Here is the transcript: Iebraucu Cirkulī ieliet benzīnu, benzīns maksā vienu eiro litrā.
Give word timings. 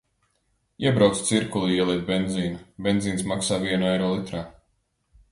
Iebraucu 0.85 1.25
Cirkulī 1.25 1.75
ieliet 1.81 2.01
benzīnu, 2.07 2.57
benzīns 2.87 3.27
maksā 3.33 3.59
vienu 3.65 3.89
eiro 3.91 4.09
litrā. 4.15 4.41